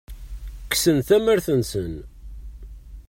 [0.71, 1.93] Kksen tamart-nsen.